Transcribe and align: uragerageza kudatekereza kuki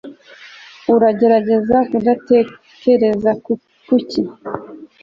uragerageza 0.93 1.77
kudatekereza 1.89 3.31
kuki 3.87 4.21